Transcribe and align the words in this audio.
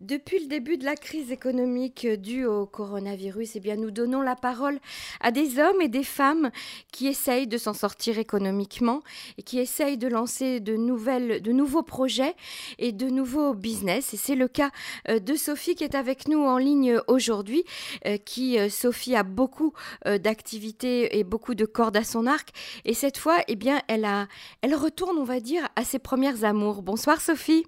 Depuis 0.00 0.40
le 0.40 0.46
début 0.46 0.78
de 0.78 0.86
la 0.86 0.96
crise 0.96 1.30
économique 1.30 2.06
due 2.06 2.46
au 2.46 2.64
coronavirus, 2.64 3.56
eh 3.56 3.60
bien, 3.60 3.76
nous 3.76 3.90
donnons 3.90 4.22
la 4.22 4.34
parole 4.34 4.80
à 5.20 5.30
des 5.30 5.58
hommes 5.58 5.82
et 5.82 5.88
des 5.88 6.04
femmes 6.04 6.50
qui 6.90 7.06
essayent 7.06 7.46
de 7.46 7.58
s'en 7.58 7.74
sortir 7.74 8.18
économiquement 8.18 9.02
et 9.36 9.42
qui 9.42 9.58
essayent 9.58 9.98
de 9.98 10.08
lancer 10.08 10.60
de, 10.60 10.74
nouvelles, 10.74 11.42
de 11.42 11.52
nouveaux 11.52 11.82
projets 11.82 12.34
et 12.78 12.92
de 12.92 13.10
nouveaux 13.10 13.52
business. 13.52 14.14
Et 14.14 14.16
c'est 14.16 14.36
le 14.36 14.48
cas 14.48 14.70
euh, 15.10 15.18
de 15.18 15.34
Sophie 15.34 15.74
qui 15.74 15.84
est 15.84 15.94
avec 15.94 16.28
nous 16.28 16.40
en 16.40 16.56
ligne 16.56 16.98
aujourd'hui, 17.06 17.64
euh, 18.06 18.16
qui, 18.16 18.58
euh, 18.58 18.70
Sophie, 18.70 19.16
a 19.16 19.22
beaucoup 19.22 19.74
d'activités 20.06 21.18
et 21.18 21.24
beaucoup 21.24 21.54
de 21.54 21.66
cordes 21.66 21.98
à 21.98 22.04
son 22.04 22.26
arc. 22.26 22.48
Et 22.86 22.94
cette 22.94 23.18
fois, 23.18 23.36
eh 23.48 23.56
bien, 23.56 23.82
elle, 23.86 24.06
a, 24.06 24.28
elle 24.62 24.74
retourne, 24.74 25.18
on 25.18 25.24
va 25.24 25.40
dire, 25.40 25.68
à 25.76 25.84
ses 25.84 25.98
premières 25.98 26.44
amours. 26.44 26.80
Bonsoir 26.80 27.20
Sophie. 27.20 27.66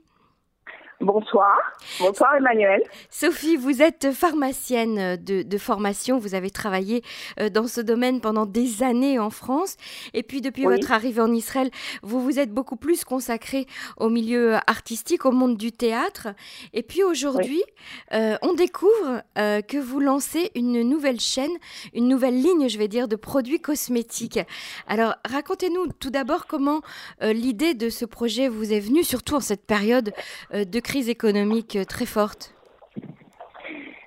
Bonsoir. 1.03 1.57
Bonsoir 1.99 2.37
Emmanuel. 2.37 2.81
Sophie, 3.11 3.57
vous 3.57 3.83
êtes 3.83 4.13
pharmacienne 4.13 5.17
de, 5.17 5.59
formation. 5.59 6.17
Vous 6.17 6.37
avez 6.37 6.51
travaillé 6.51 7.03
euh, 7.41 7.49
dans 7.49 7.67
ce 7.67 7.81
domaine 7.81 8.21
pendant 8.21 8.47
des 8.47 8.85
années 8.85 9.19
en 9.19 9.31
France. 9.31 9.77
Et 10.15 10.23
puis 10.23 10.41
depuis 10.41 10.63
votre 10.63 10.93
arrivée 10.93 11.21
en 11.21 11.33
Israël, 11.33 11.73
vous 12.03 12.23
vous 12.23 12.39
êtes 12.39 12.53
beaucoup 12.53 12.77
plus 12.77 13.03
consacrée 13.03 13.67
au 13.97 14.11
milieu 14.11 14.55
artistique, 14.69 15.27
au 15.27 15.33
monde 15.33 15.57
du 15.57 15.73
théâtre. 15.73 16.29
Et 16.73 16.85
puis 16.85 17.03
aujourd'hui, 17.03 17.65
euh, 18.13 18.37
on 18.43 18.55
découvre 18.55 19.23
euh, 19.39 19.61
que 19.61 19.79
vous 19.79 19.99
lancez 19.99 20.53
une 20.55 20.89
nouvelle 20.89 21.19
chaîne, 21.19 21.51
une 21.95 22.07
nouvelle 22.07 22.41
ligne, 22.41 22.69
je 22.69 22.79
vais 22.79 22.89
dire, 22.89 23.09
de 23.09 23.17
produits 23.17 23.61
cosmétiques. 23.61 24.39
Alors 24.87 25.17
racontez-nous 25.29 25.89
tout 25.99 26.11
d'abord 26.11 26.47
comment 26.47 26.81
l'idée 27.21 27.75
de 27.75 27.89
ce 27.91 28.05
projet 28.05 28.49
vous 28.49 28.73
est 28.73 28.81
venue, 28.81 29.03
surtout 29.03 29.35
en 29.35 29.41
cette 29.41 29.67
période 29.67 30.13
de 30.53 30.81
crise 30.81 30.92
crise 30.93 31.09
économique 31.09 31.79
très 31.89 32.05
forte 32.05 32.53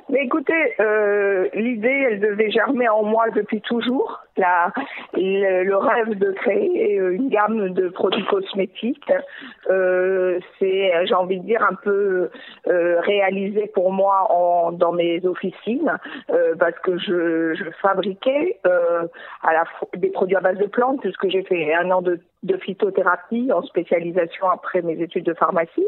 mais 0.09 0.23
écoutez, 0.23 0.75
euh, 0.80 1.49
l'idée, 1.55 2.05
elle 2.09 2.19
devait 2.19 2.52
germer 2.52 2.88
en 2.88 3.03
moi 3.03 3.31
depuis 3.31 3.59
toujours. 3.61 4.25
Le, 4.38 5.75
rêve 5.75 6.17
de 6.17 6.31
créer 6.31 6.95
une 6.95 7.30
gamme 7.30 7.69
de 7.69 7.89
produits 7.89 8.25
cosmétiques, 8.25 9.11
euh, 9.69 10.39
c'est, 10.59 10.91
j'ai 11.05 11.14
envie 11.14 11.39
de 11.39 11.45
dire, 11.45 11.64
un 11.64 11.75
peu 11.75 12.30
euh, 12.67 13.00
réalisé 13.02 13.67
pour 13.73 13.91
moi 13.91 14.28
dans 14.73 14.91
mes 14.91 15.25
officines, 15.25 15.97
parce 16.59 16.78
que 16.80 16.97
je, 16.97 17.53
fabriquais 17.81 18.59
des 19.95 20.09
produits 20.09 20.36
à 20.36 20.41
base 20.41 20.58
de 20.58 20.67
plantes, 20.67 21.02
puisque 21.02 21.30
j'ai 21.30 21.44
fait 21.44 21.73
un 21.73 21.91
an 21.91 22.02
de 22.02 22.19
de 22.45 22.58
phytothérapie 22.58 23.52
en 23.52 23.63
spécialisation 23.63 24.50
après 24.50 24.81
mes 24.81 25.02
études 25.02 25.25
de 25.25 25.33
pharmacie. 25.33 25.88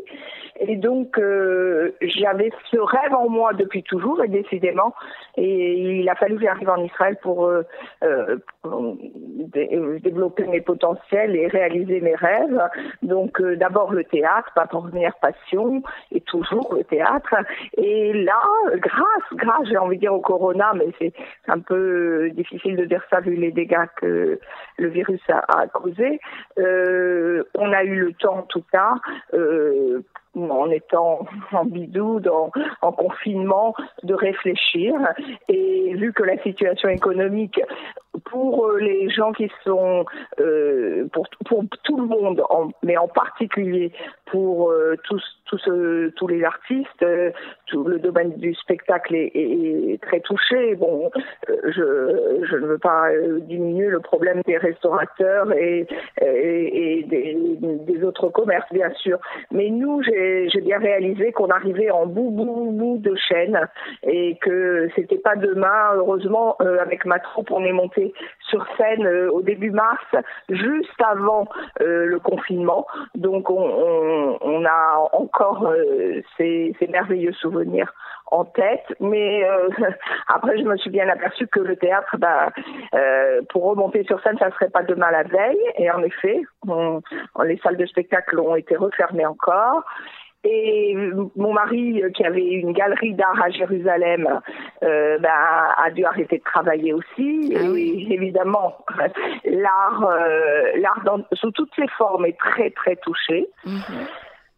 Et 0.60 0.76
donc, 0.76 1.18
euh, 1.20 1.92
j'avais 2.02 2.52
ce 2.72 2.78
rêve 2.78 3.14
en 3.14 3.30
moi 3.30 3.54
depuis 3.54 3.84
toujours, 3.84 4.24
et 4.24 4.28
décidément, 4.28 4.94
et 5.38 6.00
il 6.00 6.10
a 6.10 6.16
fallu 6.16 6.38
que 6.38 6.44
j'arrive 6.44 6.70
en 6.70 6.84
Israël 6.84 7.18
pour, 7.22 7.46
euh, 7.46 7.64
euh, 8.04 8.37
développer 10.04 10.46
mes 10.48 10.62
potentiels 10.62 11.36
et 11.36 11.48
réaliser 11.48 12.02
mes 12.02 12.16
rêves. 12.16 12.62
Donc, 13.02 13.42
d'abord 13.42 13.92
le 13.92 14.04
théâtre, 14.04 14.52
ma 14.56 14.68
première 14.68 15.16
passion, 15.16 15.82
et 16.12 16.22
toujours 16.22 16.74
le 16.76 16.84
théâtre. 16.84 17.36
Et 17.78 18.14
là, 18.14 18.42
grâce, 18.76 19.34
grâce, 19.34 19.68
j'ai 19.70 19.78
envie 19.78 19.98
de 19.98 20.02
dire 20.02 20.14
au 20.14 20.22
corona, 20.22 20.74
mais 20.76 20.88
c'est 21.00 21.14
un 21.48 21.60
peu 21.60 22.30
difficile 22.32 22.76
de 22.76 22.86
dire 22.86 23.04
ça 23.10 23.20
vu 23.20 23.36
les 23.36 23.52
dégâts 23.52 23.88
que 23.98 24.40
le 24.78 24.88
virus 24.88 25.22
a, 25.30 25.44
a 25.62 25.68
causé, 25.68 26.20
euh, 26.60 27.44
on 27.56 27.72
a 27.72 27.84
eu 27.84 27.96
le 27.96 28.14
temps, 28.14 28.40
en 28.40 28.44
tout 28.44 28.64
cas, 28.72 28.96
euh, 29.34 30.02
en 30.36 30.70
étant 30.70 31.26
en 31.52 31.66
bidou, 31.66 32.22
en 32.82 32.92
confinement, 32.92 33.74
de 34.04 34.14
réfléchir. 34.14 34.94
Et 35.50 35.94
vu 35.96 36.14
que 36.14 36.24
la 36.24 36.38
situation 36.44 36.90
économique 36.90 37.60
pour 38.30 38.72
les 38.80 39.10
gens 39.10 39.32
qui 39.32 39.50
sont, 39.64 40.06
euh, 40.40 41.08
pour, 41.14 41.28
pour 41.46 41.64
tout 41.84 41.98
le 41.98 42.06
monde, 42.06 42.42
mais 42.84 42.98
en 42.98 43.08
particulier 43.08 43.92
pour 44.32 44.74
tous, 45.04 45.24
tous, 45.46 45.70
tous 46.16 46.28
les 46.28 46.44
artistes, 46.44 47.06
tout 47.68 47.84
le 47.84 48.00
domaine 48.00 48.36
du 48.36 48.54
spectacle 48.56 49.16
est, 49.16 50.02
très 50.02 50.20
touché. 50.22 50.76
Bon, 50.76 51.10
je, 51.48 52.44
je, 52.50 52.56
ne 52.56 52.66
veux 52.68 52.78
pas 52.78 53.10
diminuer 53.42 53.88
le 53.88 54.00
problème 54.00 54.42
des 54.46 54.58
restaurateurs 54.58 55.52
et, 55.54 55.88
des, 56.22 58.04
autres 58.04 58.30
commerces, 58.30 58.72
bien 58.72 58.92
sûr. 58.92 59.18
Mais 59.52 59.70
nous, 59.70 60.02
j'ai 60.04 60.62
bien 60.62 60.80
réalisé 60.80 61.32
qu'on 61.32 61.50
arrivait 61.50 61.90
en 61.90 62.06
bout, 62.06 62.30
bout, 62.32 62.72
bout 62.72 62.98
de 62.98 63.16
chaîne 63.16 63.60
et 64.04 64.38
que 64.42 64.90
c'était 64.96 65.18
pas 65.18 65.36
demain. 65.36 65.94
Heureusement, 65.96 66.56
euh, 66.62 66.80
avec 66.80 67.06
ma 67.06 67.20
troupe, 67.20 67.52
on 67.52 67.64
est 67.64 67.72
monté 67.72 68.14
sur 68.50 68.66
scène 68.78 69.06
euh, 69.06 69.30
au 69.32 69.42
début 69.42 69.72
mars, 69.72 70.06
juste 70.50 71.02
avant 71.04 71.48
euh, 71.82 72.06
le 72.06 72.20
confinement. 72.20 72.88
Donc, 73.16 73.50
on, 73.50 73.56
on, 73.56 74.17
on 74.42 74.66
a 74.66 75.10
encore 75.14 75.72
ces, 76.38 76.76
ces 76.80 76.88
merveilleux 76.88 77.34
souvenirs 77.34 77.94
en 78.32 78.46
tête, 78.46 78.86
mais 79.00 79.44
euh, 79.46 79.70
après 80.28 80.58
je 80.58 80.64
me 80.64 80.78
suis 80.78 80.90
bien 80.90 81.08
aperçue 81.08 81.48
que 81.48 81.60
le 81.60 81.76
théâtre, 81.76 82.18
bah, 82.18 82.50
euh, 82.94 83.42
pour 83.50 83.64
remonter 83.64 84.04
sur 84.04 84.22
scène, 84.22 84.38
ça 84.38 84.52
serait 84.52 84.70
pas 84.70 84.84
demain 84.84 85.12
la 85.12 85.24
veille. 85.24 85.58
Et 85.78 85.90
en 85.92 86.04
effet, 86.04 86.42
les 87.44 87.58
salles 87.58 87.78
de 87.78 87.86
spectacle 87.86 88.40
ont 88.40 88.56
été 88.56 88.76
refermées 88.76 89.26
encore. 89.26 89.84
Et 90.50 90.96
mon 91.36 91.54
mari, 91.54 92.02
qui 92.16 92.24
avait 92.24 92.42
une 92.42 92.72
galerie 92.72 93.14
d'art 93.14 93.42
à 93.44 93.50
Jérusalem, 93.50 94.28
euh, 94.84 95.18
bah, 95.20 95.76
a 95.78 95.92
dû 95.92 96.06
arrêter 96.06 96.38
de 96.38 96.44
travailler 96.44 96.94
aussi. 96.94 97.54
Ah 97.54 97.64
et 97.76 98.14
évidemment, 98.14 98.78
l'art, 99.46 100.10
l'art 100.78 101.04
sous 101.34 101.52
toutes 101.52 101.74
ses 101.76 101.88
formes 101.98 102.26
est 102.26 102.38
très 102.38 102.70
très 102.70 102.96
touché. 102.96 103.48
Mhm. 103.66 104.08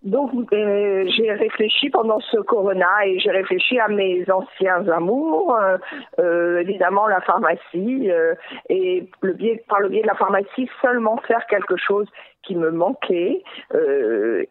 Donc 0.04 0.32
euh, 0.54 1.06
j'ai 1.18 1.32
réfléchi 1.34 1.90
pendant 1.90 2.22
ce 2.22 2.38
corona 2.38 3.06
et 3.06 3.20
j'ai 3.20 3.32
réfléchi 3.32 3.78
à 3.80 3.90
mes 3.90 4.24
anciens 4.32 4.88
amours, 4.88 5.54
euh, 5.56 5.78
euh 6.20 6.60
évidemment 6.60 7.08
la 7.08 7.20
pharmacie 7.20 8.10
euh, 8.10 8.34
et 8.70 9.10
le 9.22 9.34
biais, 9.34 9.62
par 9.68 9.82
le 9.82 9.90
biais 9.90 10.02
de 10.02 10.08
la 10.08 10.16
pharmacie 10.16 10.70
seulement 10.82 11.18
faire 11.28 11.46
quelque 11.48 11.76
chose 11.76 12.08
qui 12.44 12.56
me 12.56 12.72
manquait 12.72 13.44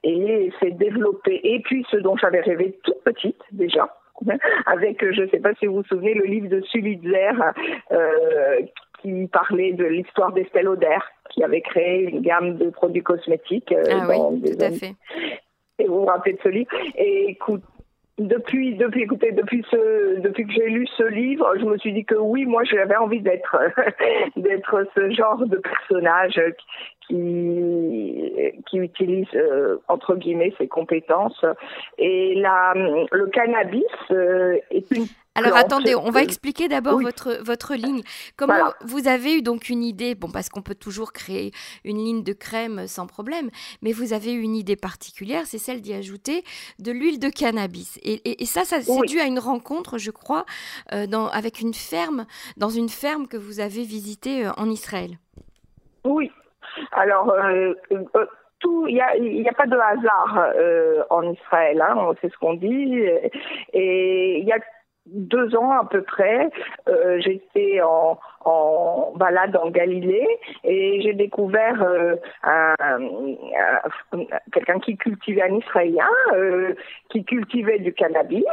et 0.05 0.53
c'est 0.61 0.77
développer. 0.77 1.41
Et 1.43 1.61
puis 1.61 1.87
ce 1.91 1.97
dont 1.97 2.17
j'avais 2.19 2.41
rêvé 2.41 2.79
toute 2.85 3.03
petite 3.03 3.43
déjà 3.53 3.89
avec 4.67 5.03
je 5.03 5.23
ne 5.23 5.29
sais 5.29 5.41
pas 5.41 5.55
si 5.55 5.67
vous 5.67 5.77
vous 5.77 5.85
souvenez 5.85 6.13
le 6.13 6.25
livre 6.25 6.49
de 6.49 6.61
Sulitzer 6.61 7.33
qui 9.01 9.29
parlait 9.29 9.73
de 9.73 9.85
l'histoire 9.85 10.33
d'Estelle 10.33 10.69
Auder 10.69 10.99
qui 11.39 11.45
avait 11.45 11.61
créé 11.61 12.11
une 12.11 12.21
gamme 12.21 12.57
de 12.57 12.71
produits 12.71 13.03
cosmétiques. 13.03 13.73
ah 13.73 14.09
oui, 14.09 14.43
tout 14.43 14.65
à 14.65 14.71
fait 14.73 14.95
et 15.79 15.87
vous 15.87 16.01
vous 16.01 16.07
rappelez 16.07 16.35
de 16.35 16.41
ce 16.43 16.49
livre. 16.49 16.71
Et 16.97 17.31
écoute, 17.31 17.63
depuis, 18.19 18.75
depuis, 18.75 19.03
écoutez, 19.03 19.33
depuis 19.33 19.65
ce, 19.71 20.19
depuis 20.21 20.47
que 20.47 20.53
j'ai 20.53 20.69
lu 20.69 20.87
ce 20.97 21.05
livre, 21.05 21.53
je 21.59 21.65
me 21.65 21.79
suis 21.79 21.93
dit 21.93 22.05
que 22.05 22.17
oui, 22.17 22.47
moi, 22.47 22.65
j'avais 22.65 22.97
envie 22.97 23.21
d'être, 23.21 23.57
d'être 24.37 24.87
ce 24.95 25.11
genre 25.11 25.47
de 25.47 25.57
personnage 25.57 26.41
qui, 27.09 28.33
qui 28.69 28.77
utilise 28.77 29.27
euh, 29.35 29.79
entre 29.89 30.15
guillemets 30.15 30.55
ses 30.59 30.69
compétences. 30.69 31.45
Et 31.99 32.35
la, 32.37 32.75
le 32.75 33.27
cannabis 33.27 33.85
euh, 34.11 34.59
est 34.71 34.91
une 34.91 35.07
alors 35.35 35.57
attendez, 35.57 35.95
on 35.95 36.11
va 36.11 36.25
expliquer 36.25 36.67
d'abord 36.67 37.01
votre, 37.01 37.39
votre 37.45 37.77
ligne. 37.77 38.03
Comment 38.37 38.73
vous 38.85 39.07
avez 39.07 39.37
eu 39.37 39.43
donc 39.43 39.69
une 39.69 39.85
idée, 39.85 40.17
bon 40.17 40.29
parce 40.33 40.49
qu'on 40.49 40.63
peut 40.63 40.75
toujours 40.75 41.13
créer 41.13 41.53
une 41.85 41.99
ligne 41.99 42.25
de 42.25 42.33
crème 42.33 42.89
sans 42.89 43.07
problème, 43.07 43.49
mais 43.81 43.93
vous 43.93 44.13
avez 44.13 44.33
eu 44.33 44.41
une 44.41 44.57
idée 44.57 44.75
particulière, 44.75 45.47
c'est 45.47 45.59
celle 45.59 45.81
d'y 45.81 45.95
ajouter 45.95 46.43
de 46.81 46.91
l'huile 46.91 47.21
de 47.21 47.29
cannabis. 47.29 48.01
Et, 48.03 48.43
et, 48.43 48.47
ça, 48.47 48.65
ça 48.65 48.81
c'est 48.81 49.07
dû 49.07 49.21
à 49.21 49.27
une 49.27 49.39
rencontre, 49.39 49.97
je 49.97 50.11
crois, 50.11 50.45
euh, 50.93 51.07
dans, 51.07 51.29
avec 51.29 51.61
une 51.61 51.75
ferme, 51.75 52.27
dans 52.57 52.71
une 52.71 52.89
ferme 52.89 53.29
que 53.29 53.37
vous 53.37 53.61
avez 53.61 53.85
visitée 53.85 54.49
en 54.57 54.69
Israël. 54.69 55.19
Oui. 56.05 56.33
Alors, 56.93 57.31
euh, 57.31 57.75
tout, 58.61 58.87
il 58.89 58.95
n'y 58.95 59.01
a, 59.01 59.51
a, 59.51 59.55
pas 59.55 59.67
de 59.67 59.77
hasard 59.77 60.53
en 61.11 61.31
Israël, 61.31 61.81
hein, 61.81 62.13
c'est 62.21 62.33
ce 62.33 62.39
qu'on 62.39 62.55
dit. 62.55 63.03
Et 63.73 64.39
il 64.39 64.45
y 64.45 64.53
a 64.53 64.59
deux 65.09 65.57
ans 65.57 65.71
à 65.73 65.85
peu 65.85 66.03
près, 66.03 66.51
euh, 66.89 67.21
j'étais 67.21 67.81
en, 67.83 68.19
en, 68.45 69.13
balade 69.17 69.57
en 69.57 69.71
Galilée 69.71 70.27
et 70.65 71.01
j'ai 71.03 71.15
découvert 71.15 71.83
euh, 71.83 72.17
quelqu'un 74.53 74.79
qui 74.81 74.97
cultivait 74.97 75.43
un 75.43 75.57
Israélien, 75.57 76.09
euh, 76.33 76.75
qui 77.11 77.25
cultivait 77.25 77.79
du 77.79 77.93
cannabis. 77.93 78.45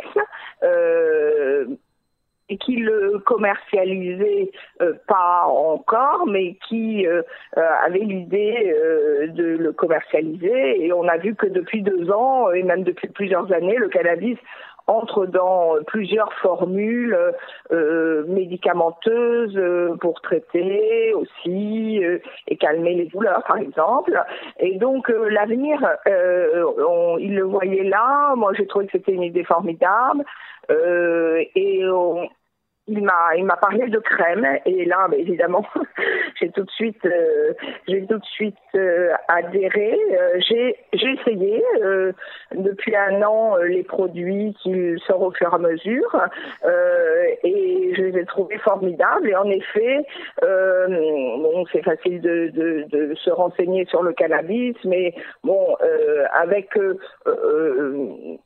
Et 2.49 2.57
qui 2.57 2.75
le 2.75 3.19
commercialisait 3.25 4.51
euh, 4.81 4.93
pas 5.07 5.45
encore, 5.47 6.25
mais 6.27 6.55
qui 6.67 7.07
euh, 7.07 7.21
avait 7.55 7.99
l'idée 7.99 8.75
de 9.29 9.57
le 9.57 9.71
commercialiser. 9.71 10.85
Et 10.85 10.93
on 10.93 11.07
a 11.07 11.17
vu 11.17 11.35
que 11.35 11.47
depuis 11.47 11.81
deux 11.81 12.11
ans, 12.11 12.51
et 12.51 12.63
même 12.63 12.83
depuis 12.83 13.07
plusieurs 13.07 13.51
années, 13.51 13.77
le 13.77 13.89
cannabis 13.89 14.37
entre 14.87 15.25
dans 15.25 15.75
plusieurs 15.87 16.31
formules 16.33 17.17
euh, 17.71 18.23
médicamenteuses 18.27 19.57
euh, 19.57 19.95
pour 19.99 20.21
traiter 20.21 21.13
aussi 21.13 22.03
euh, 22.03 22.19
et 22.47 22.57
calmer 22.57 22.93
les 22.93 23.05
douleurs, 23.05 23.43
par 23.47 23.57
exemple. 23.57 24.21
Et 24.59 24.77
donc 24.77 25.09
l'avenir, 25.09 25.79
il 27.19 27.35
le 27.35 27.43
voyait 27.43 27.83
là. 27.83 28.35
Moi, 28.35 28.53
j'ai 28.53 28.67
trouvé 28.67 28.85
que 28.85 28.91
c'était 28.93 29.13
une 29.13 29.23
idée 29.23 29.43
formidable. 29.43 30.23
et 30.69 31.85
on, 31.89 32.27
il 32.87 33.03
m'a 33.03 33.35
il 33.35 33.45
m'a 33.45 33.57
parlé 33.57 33.87
de 33.87 33.97
crème 33.97 34.45
et 34.65 34.85
là 34.85 35.07
bah, 35.09 35.17
évidemment 35.17 35.65
j'ai 36.39 36.49
tout 36.51 36.63
de 36.63 36.69
suite 36.71 37.03
euh, 37.05 37.53
j'ai 37.87 38.05
tout 38.05 38.19
de 38.19 38.25
suite 38.25 38.55
euh, 38.75 39.09
adhéré. 39.27 39.97
Euh, 40.11 40.39
j'ai 40.47 40.75
j'ai 40.93 41.13
essayé 41.13 41.63
depuis 42.53 42.95
un 42.95 43.23
an 43.23 43.57
les 43.57 43.83
produits 43.83 44.55
qui 44.61 44.95
sortent 45.07 45.23
au 45.23 45.31
fur 45.31 45.51
et 45.51 45.55
à 45.55 45.57
mesure 45.57 46.21
et 47.43 47.93
je 47.95 48.01
les 48.03 48.19
ai 48.19 48.25
trouvés 48.25 48.57
formidables. 48.59 49.29
Et 49.29 49.35
en 49.35 49.49
effet 49.49 50.05
bon 50.41 51.65
c'est 51.71 51.83
facile 51.83 52.21
de, 52.21 52.49
de, 52.49 52.85
de 52.89 53.15
se 53.15 53.31
renseigner 53.31 53.85
sur 53.85 54.03
le 54.03 54.13
cannabis 54.13 54.75
mais 54.83 55.15
bon 55.43 55.75
avec 56.33 56.69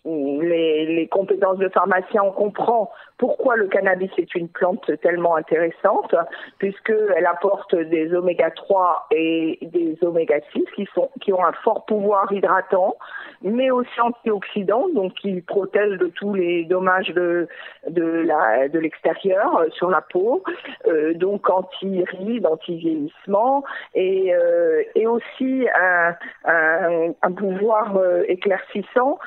les 0.06 0.86
les 0.86 1.08
compétences 1.08 1.58
de 1.58 1.70
pharmacien 1.70 2.24
on 2.24 2.32
comprend 2.32 2.90
pourquoi 3.20 3.58
le 3.58 3.68
cannabis 3.68 4.10
est 4.18 4.34
une 4.34 4.48
plante 4.48 4.90
tellement 5.02 5.36
intéressante 5.36 6.16
puisqu'elle 6.58 7.26
apporte 7.26 7.76
des 7.76 8.14
oméga 8.14 8.50
3 8.50 9.08
et 9.12 9.60
des 9.62 9.98
oméga 10.02 10.40
6 10.54 10.64
qui 10.76 10.88
sont 10.96 11.10
qui 11.20 11.34
ont 11.34 11.46
un 11.46 11.52
fort 11.52 11.86
pouvoir 11.86 12.32
hydratant 12.32 12.96
mais 13.42 13.72
aussi 13.72 14.00
antioxydant 14.00 14.88
donc 14.96 15.14
qui 15.16 15.42
protègent 15.42 15.98
de 15.98 16.08
tous 16.08 16.34
les 16.34 16.64
dommages 16.64 17.10
de 17.10 17.48
de 17.90 18.04
la 18.04 18.70
de 18.70 18.80
l'extérieur 18.80 19.58
euh, 19.58 19.70
sur 19.72 19.90
la 19.90 20.02
peau 20.02 20.44
euh, 20.88 21.14
donc 21.14 21.50
anti-rides, 21.50 22.46
anti-vieillissement 22.46 23.66
et 23.96 24.34
euh, 24.34 24.82
et 24.96 25.08
aussi 25.08 25.68
un, 25.76 26.16
un, 26.46 27.32
pouvoir 27.34 27.98
éclaircissant 28.28 29.20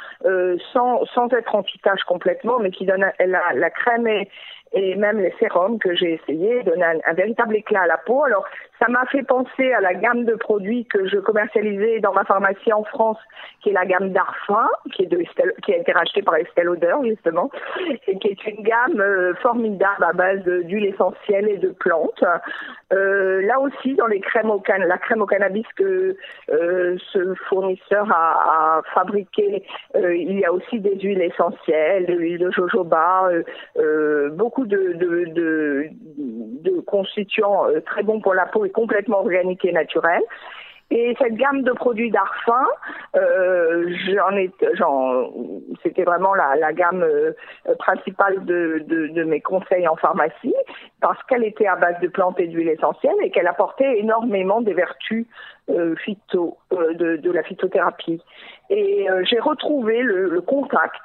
sans 0.72 1.04
sans 1.06 1.28
être 1.32 1.54
anti-tache 1.54 2.04
complètement 2.04 2.58
mais 2.58 2.70
qui 2.70 2.86
donne 2.86 3.04
la, 3.18 3.42
la 3.54 3.70
crème 3.82 4.06
et, 4.06 4.28
et 4.74 4.94
même 4.96 5.18
les 5.18 5.34
sérums 5.38 5.78
que 5.78 5.94
j'ai 5.94 6.14
essayé 6.14 6.62
donnent 6.62 6.82
un, 6.82 7.12
véritable 7.14 7.56
éclat 7.56 7.82
à 7.82 7.86
la 7.86 7.98
peau. 7.98 8.24
Alors 8.24 8.44
ça 8.78 8.88
m'a 8.88 9.04
fait 9.06 9.22
penser 9.22 9.72
à 9.72 9.80
la 9.80 9.94
gamme 9.94 10.24
de 10.24 10.34
produits 10.34 10.86
que 10.86 11.06
je 11.06 11.18
commercialisais 11.18 12.00
dans 12.00 12.12
ma 12.12 12.24
pharmacie 12.24 12.72
en 12.72 12.84
France, 12.84 13.18
qui 13.60 13.70
est 13.70 13.72
la 13.72 13.84
gamme 13.84 14.10
Darfin, 14.10 14.68
qui, 14.94 15.06
a 15.06 15.76
été 15.76 15.92
rachetée 15.92 16.22
par 16.22 16.36
Estelle 16.36 16.68
Odeur 16.68 17.04
justement, 17.04 17.50
et 18.06 18.18
qui 18.18 18.28
est 18.28 18.46
une 18.46 18.62
gamme 18.62 19.00
euh, 19.00 19.34
formidable 19.36 20.04
à 20.04 20.12
base 20.12 20.42
d'huile 20.42 20.86
essentielle 20.86 21.48
et 21.48 21.58
de 21.58 21.68
plantes. 21.68 22.24
Euh, 22.92 23.42
là 23.42 23.60
aussi, 23.60 23.94
dans 23.94 24.06
les 24.06 24.20
crèmes 24.20 24.50
au 24.50 24.58
can 24.58 24.78
la 24.78 24.98
crème 24.98 25.22
au 25.22 25.26
cannabis 25.26 25.66
que 25.76 26.16
euh, 26.50 26.96
ce 27.12 27.34
fournisseur 27.48 28.10
a, 28.10 28.78
a 28.78 28.82
fabriqué, 28.94 29.64
il 29.94 30.38
y 30.38 30.44
a 30.44 30.52
aussi 30.52 30.80
des 30.80 30.98
huiles 30.98 31.22
essentielles, 31.22 32.06
de 32.06 32.14
l'huile 32.14 32.38
de 32.38 32.50
jojoba, 32.50 33.30
euh, 33.78 34.30
de, 34.66 35.90
constituants 36.86 37.66
euh, 37.68 37.80
très 37.80 38.02
bons 38.02 38.20
pour 38.20 38.34
la 38.34 38.46
peau 38.46 38.64
et 38.64 38.70
complètement 38.70 39.20
organiques 39.20 39.64
et 39.64 39.72
naturels. 39.72 40.22
Et 40.90 41.16
cette 41.18 41.36
gamme 41.36 41.62
de 41.62 41.72
produits 41.72 42.10
d'Arfin, 42.10 42.66
euh, 43.16 43.88
c'était 45.82 46.02
vraiment 46.02 46.34
la, 46.34 46.72
gamme 46.74 47.02
euh, 47.02 47.32
principale 47.78 48.44
de, 48.44 49.24
mes 49.24 49.40
conseils 49.40 49.88
en 49.88 49.96
pharmacie, 49.96 50.54
parce 51.00 51.22
qu'elle 51.22 51.44
était 51.44 51.66
à 51.66 51.76
base 51.76 51.98
de 52.02 52.08
plantes 52.08 52.38
et 52.40 52.46
d'huiles 52.46 52.68
essentielles 52.68 53.16
et 53.22 53.30
qu'elle 53.30 53.46
apportait 53.46 54.00
énormément 54.00 54.60
des 54.60 54.74
vertus 54.74 55.26
de, 55.68 57.32
la 57.32 57.42
phytothérapie. 57.42 58.20
Et 58.74 59.10
euh, 59.10 59.22
j'ai 59.24 59.38
retrouvé 59.38 60.00
le, 60.00 60.30
le 60.30 60.40
contact, 60.40 61.02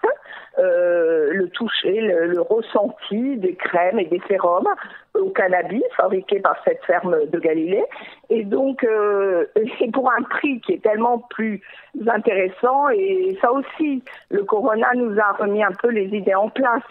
le 0.58 1.48
toucher, 1.50 2.00
le, 2.00 2.28
le, 2.28 2.42
ressenti 2.42 3.38
des 3.38 3.56
crèmes 3.56 4.00
et 4.00 4.06
des 4.06 4.22
sérums 4.28 4.68
au 5.14 5.30
cannabis 5.30 5.84
fabriqués 5.96 6.40
par 6.40 6.56
cette 6.64 6.84
ferme 6.86 7.16
de 7.32 7.40
Galilée. 7.40 7.84
Et 8.30 8.44
donc, 8.44 8.84
c'est 9.78 9.92
pour 9.92 10.10
un 10.12 10.24
prix 10.24 10.62
qui 10.62 10.74
est 10.74 10.84
tellement 10.84 11.20
plus 11.30 11.62
intéressant. 12.08 12.90
Et 12.90 13.38
ça 13.42 13.52
aussi, 13.52 14.02
le 14.32 14.44
Corona 14.46 14.88
nous 14.96 15.20
a 15.20 15.34
remis 15.34 15.64
un 15.64 15.74
peu 15.74 15.90
les 15.90 16.08
idées 16.08 16.36
en 16.36 16.50
place. 16.50 16.84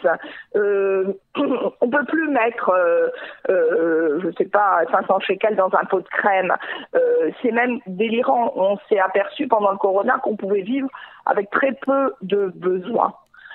Euh, 1.39 1.71
on 1.81 1.89
peut 1.89 2.05
plus 2.05 2.29
mettre, 2.29 2.71
euh, 2.71 3.09
euh, 3.51 4.21
je 4.23 4.31
sais 4.39 4.49
pas, 4.49 4.81
500 4.91 5.21
shekels 5.21 5.57
dans 5.57 5.71
un 5.75 5.85
pot 5.85 6.01
de 6.01 6.09
crème. 6.09 6.55
Euh, 6.95 7.31
c'est 7.43 7.53
même 7.53 7.79
délirant. 7.87 8.53
On 8.57 8.79
s'est 8.89 8.99
aperçu 8.99 9.47
pendant 9.49 9.71
le 9.71 9.79
Corona 9.79 10.19
qu'on 10.23 10.37
pouvait 10.37 10.63
vivre 10.63 10.89
avec 11.27 11.51
très 11.51 11.73
peu 11.73 12.15
de 12.23 12.53
besoins. 12.55 13.15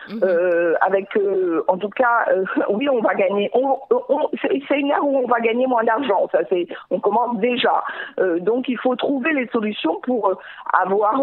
Mhm. 0.10 0.19
Euh, 0.24 0.74
avec, 0.81 1.16
euh, 1.16 1.63
en 1.68 1.78
tout 1.78 1.89
cas, 1.89 2.25
euh, 2.30 2.44
oui, 2.69 2.89
on 2.89 3.01
va 3.01 3.13
gagner. 3.13 3.51
On, 3.54 3.78
c'est 4.42 4.80
une 4.80 4.89
ère 4.89 5.04
où 5.04 5.18
on 5.18 5.27
va 5.27 5.39
gagner 5.39 5.68
moins 5.68 5.84
d'argent. 5.84 6.27
Ça, 6.31 6.39
c'est, 6.50 6.68
on 6.89 7.00
commence 7.00 7.38
déjà. 7.38 7.84
donc, 8.39 8.68
il 8.68 8.77
faut 8.77 8.95
trouver 8.95 9.31
les 9.34 9.48
solutions 9.48 10.00
pour 10.01 10.34
avoir, 10.74 11.22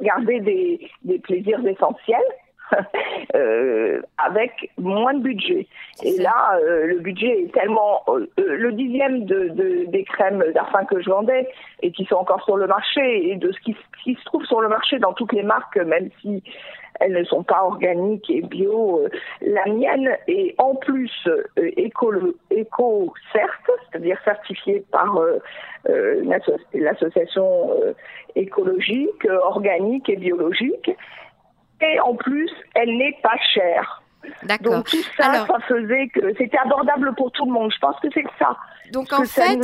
garder 0.00 0.40
des, 0.40 0.90
des 1.02 1.18
plaisirs 1.18 1.64
essentiels. 1.66 2.22
avec 4.18 4.70
moins 4.78 5.14
de 5.14 5.22
budget. 5.22 5.66
Et 6.02 6.18
là, 6.18 6.58
le 6.62 6.98
budget 6.98 7.42
est 7.42 7.52
tellement 7.52 8.04
le 8.36 8.72
dixième 8.72 9.24
de, 9.24 9.48
de, 9.48 9.84
des 9.88 10.04
crèmes 10.04 10.44
d'arfin 10.54 10.84
que 10.84 11.00
je 11.00 11.10
vendais 11.10 11.48
et 11.82 11.90
qui 11.92 12.04
sont 12.04 12.16
encore 12.16 12.42
sur 12.44 12.56
le 12.56 12.66
marché 12.66 13.30
et 13.30 13.36
de 13.36 13.52
ce 13.52 13.60
qui, 13.60 13.76
qui, 14.02 14.14
se 14.14 14.24
trouve 14.24 14.44
sur 14.44 14.60
le 14.60 14.68
marché 14.68 14.98
dans 14.98 15.12
toutes 15.12 15.32
les 15.32 15.42
marques, 15.42 15.76
même 15.76 16.10
si 16.20 16.42
elles 17.00 17.12
ne 17.12 17.24
sont 17.24 17.42
pas 17.42 17.64
organiques 17.64 18.30
et 18.30 18.42
bio. 18.42 19.00
Euh, 19.00 19.08
la 19.40 19.64
mienne 19.66 20.16
est 20.28 20.54
en 20.58 20.74
plus 20.74 21.10
euh, 21.26 21.42
éco, 21.56 22.12
éco 22.50 23.12
certes, 23.32 23.70
c'est-à-dire 23.90 24.18
certifiée 24.24 24.84
par 24.92 25.16
euh, 25.18 25.38
l'association 26.74 27.70
écologique, 28.36 29.26
organique 29.42 30.08
et 30.08 30.16
biologique. 30.16 30.90
Et 31.80 32.00
en 32.00 32.14
plus, 32.14 32.50
elle 32.74 32.96
n'est 32.96 33.16
pas 33.22 33.36
chère. 33.54 34.02
Donc 34.62 34.86
tout 34.86 35.02
ça, 35.16 35.46
ça 35.46 35.58
faisait 35.68 36.08
que 36.08 36.20
c'était 36.38 36.58
abordable 36.58 37.14
pour 37.16 37.30
tout 37.32 37.44
le 37.44 37.52
monde. 37.52 37.72
Je 37.72 37.78
pense 37.78 37.96
que 38.00 38.08
c'est 38.12 38.24
ça. 38.38 38.56
Donc 38.92 39.12
en 39.12 39.24
fait, 39.24 39.60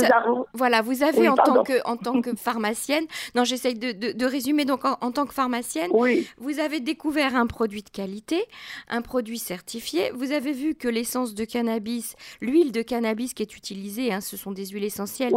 voilà, 0.53 0.81
vous 0.81 1.03
avez 1.03 1.27
en, 1.27 1.35
tant 1.35 1.63
que, 1.63 1.81
en 1.85 1.97
tant 1.97 2.21
que 2.21 2.35
pharmacienne, 2.35 3.05
non 3.35 3.43
j'essaye 3.43 3.75
de, 3.75 3.91
de, 3.91 4.25
résumer, 4.25 4.65
donc 4.65 4.85
en, 4.85 5.11
tant 5.11 5.25
que 5.25 5.33
pharmacienne, 5.33 5.91
vous 6.37 6.59
avez 6.59 6.79
découvert 6.79 7.35
un 7.35 7.47
produit 7.47 7.83
de 7.83 7.89
qualité, 7.89 8.43
un 8.89 9.01
produit 9.01 9.39
certifié, 9.39 10.11
vous 10.13 10.31
avez 10.31 10.53
vu 10.53 10.75
que 10.75 10.87
l'essence 10.87 11.33
de 11.33 11.45
cannabis, 11.45 12.15
l'huile 12.41 12.71
de 12.71 12.81
cannabis 12.81 13.33
qui 13.33 13.43
est 13.43 13.55
utilisée, 13.55 14.13
hein, 14.13 14.21
ce 14.21 14.37
sont 14.37 14.51
des 14.51 14.67
huiles 14.67 14.83
essentielles, 14.83 15.33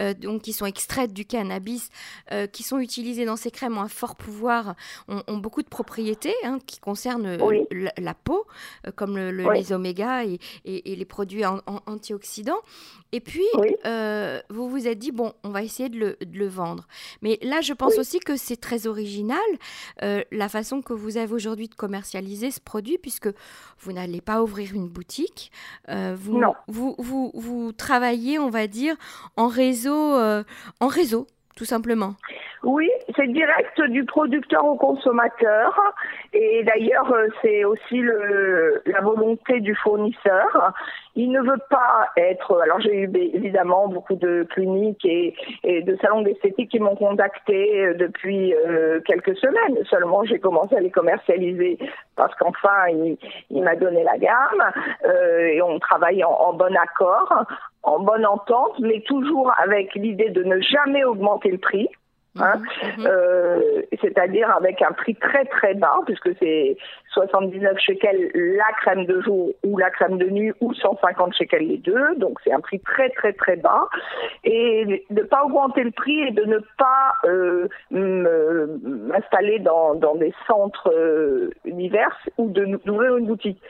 euh, 0.00 0.14
donc 0.14 0.42
qui 0.42 0.52
sont 0.52 0.66
extraites 0.66 1.12
du 1.12 1.24
cannabis, 1.24 1.90
euh, 2.32 2.46
qui 2.46 2.62
sont 2.62 2.78
utilisées 2.78 3.24
dans 3.24 3.36
ces 3.36 3.50
crèmes, 3.50 3.78
ont 3.78 3.82
un 3.82 3.88
fort 3.88 4.16
pouvoir, 4.16 4.74
ont, 5.08 5.38
beaucoup 5.38 5.62
de 5.62 5.68
propriétés 5.68 6.34
hein, 6.44 6.58
qui 6.66 6.80
concernent 6.80 7.26
euh, 7.26 7.64
la, 7.96 8.14
peau, 8.14 8.46
comme 8.96 9.16
le, 9.16 9.52
les 9.52 9.72
oméga 9.72 10.24
et, 10.24 10.38
et, 10.64 10.96
les 10.96 11.04
produits 11.04 11.44
antioxydants. 11.44 12.60
Et 13.12 13.20
puis, 13.20 13.46
euh, 13.86 14.40
vous 14.50 14.68
vous 14.68 14.86
êtes 14.86 14.98
dit, 14.98 15.12
bon, 15.12 15.32
on 15.42 15.48
va 15.48 15.62
essayer 15.62 15.88
de 15.88 16.16
le, 16.20 16.48
vendre. 16.48 16.86
Mais 17.22 17.38
là, 17.42 17.60
je 17.60 17.72
pense 17.72 17.98
aussi 17.98 18.20
que 18.20 18.36
c'est 18.36 18.56
très 18.56 18.86
original, 18.86 19.38
euh, 20.02 20.22
la 20.30 20.48
façon 20.48 20.82
que 20.82 20.92
vous 20.92 21.16
avez 21.16 21.32
aujourd'hui 21.32 21.68
de 21.68 21.74
commercialiser 21.74 22.50
ce 22.50 22.60
produit, 22.60 22.98
puisque 22.98 23.28
vous 23.80 23.92
n'allez 23.92 24.20
pas 24.20 24.42
ouvrir 24.42 24.74
une 24.74 24.88
boutique. 24.88 25.50
Euh, 25.88 26.16
vous, 26.18 26.42
vous, 26.66 26.94
vous, 26.98 27.32
vous, 27.34 27.72
travaillez, 27.72 28.38
on 28.38 28.50
va 28.50 28.66
dire, 28.66 28.96
en 29.36 29.48
réseau, 29.48 30.14
en 30.80 30.86
réseau 30.86 31.26
tout 31.58 31.64
simplement. 31.64 32.14
Oui, 32.62 32.88
c'est 33.16 33.26
direct 33.26 33.80
du 33.90 34.04
producteur 34.04 34.64
au 34.64 34.76
consommateur. 34.76 35.80
Et 36.32 36.62
d'ailleurs, 36.62 37.12
euh, 37.12 37.26
c'est 37.42 37.64
aussi 37.64 38.00
la 38.86 39.00
volonté 39.00 39.58
du 39.60 39.74
fournisseur. 39.74 40.72
Il 41.16 41.32
ne 41.32 41.40
veut 41.40 41.60
pas 41.68 42.10
être. 42.16 42.60
Alors, 42.62 42.80
j'ai 42.80 42.94
eu 42.94 43.10
évidemment 43.34 43.88
beaucoup 43.88 44.14
de 44.14 44.46
cliniques 44.50 45.04
et, 45.04 45.34
de 45.64 45.96
salons 46.00 46.22
d'esthétique 46.22 46.70
qui 46.70 46.78
m'ont 46.78 46.94
contacté 46.94 47.86
euh, 47.86 47.94
depuis 47.94 48.54
euh, 48.54 49.00
quelques 49.04 49.36
semaines. 49.36 49.84
Seulement, 49.90 50.24
j'ai 50.24 50.38
commencé 50.38 50.76
à 50.76 50.80
les 50.80 50.90
commercialiser 50.90 51.76
parce 52.14 52.34
qu'enfin, 52.36 52.88
il, 53.50 53.62
m'a 53.62 53.74
donné 53.74 54.04
la 54.04 54.16
gamme 54.18 54.72
et 55.52 55.60
on 55.62 55.78
travaille 55.78 56.22
en 56.24 56.52
bon 56.52 56.74
accord, 56.76 57.44
en 57.88 58.00
bonne 58.00 58.26
entente, 58.26 58.78
mais 58.80 59.00
toujours 59.00 59.52
avec 59.58 59.94
l'idée 59.94 60.30
de 60.30 60.42
ne 60.42 60.60
jamais 60.60 61.04
augmenter 61.04 61.50
le 61.50 61.58
prix. 61.58 61.88
Hein, 62.40 62.58
mhm, 62.58 63.02
mhm. 63.02 63.06
euh, 63.10 63.82
c'est-à-dire 64.00 64.48
avec 64.54 64.80
un 64.82 64.92
prix 64.92 65.16
très 65.16 65.44
très 65.46 65.74
bas, 65.74 65.98
puisque 66.06 66.30
c'est 66.38 66.76
79 67.12 67.76
shekels 67.78 68.30
la 68.34 68.70
crème 68.80 69.06
de 69.06 69.20
jour 69.22 69.50
ou 69.64 69.76
la 69.76 69.90
crème 69.90 70.18
de 70.18 70.26
nuit, 70.26 70.52
ou 70.60 70.72
150 70.72 71.34
shekels 71.34 71.66
les 71.66 71.78
deux, 71.78 72.14
donc 72.16 72.38
c'est 72.44 72.52
un 72.52 72.60
prix 72.60 72.78
très 72.80 73.08
très 73.10 73.32
très 73.32 73.56
bas, 73.56 73.88
et 74.44 75.04
de 75.10 75.20
ne 75.20 75.26
pas 75.26 75.42
augmenter 75.44 75.82
le 75.82 75.90
prix 75.90 76.20
et 76.20 76.30
de 76.30 76.44
ne 76.44 76.58
pas 76.76 77.14
euh, 77.24 77.66
m'installer 77.90 79.58
dans, 79.58 79.94
dans 79.94 80.14
des 80.14 80.34
centres 80.46 80.92
euh, 80.94 81.50
ou 82.36 82.50
d'ouvrir 82.50 83.16
une 83.16 83.26
boutique. 83.26 83.60